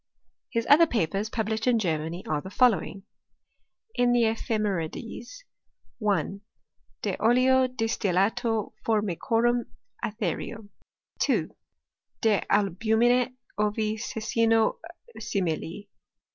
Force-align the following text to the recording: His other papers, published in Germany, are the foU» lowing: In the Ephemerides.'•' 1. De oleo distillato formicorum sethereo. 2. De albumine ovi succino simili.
His 0.49 0.65
other 0.67 0.87
papers, 0.87 1.29
published 1.29 1.67
in 1.67 1.77
Germany, 1.77 2.25
are 2.25 2.41
the 2.41 2.49
foU» 2.49 2.69
lowing: 2.71 3.03
In 3.93 4.13
the 4.13 4.23
Ephemerides.'•' 4.23 4.95
1. 5.99 6.41
De 7.03 7.15
oleo 7.17 7.67
distillato 7.67 8.73
formicorum 8.83 9.67
sethereo. 10.03 10.69
2. 11.19 11.51
De 12.21 12.41
albumine 12.51 13.35
ovi 13.59 13.93
succino 13.95 14.79
simili. 15.19 15.87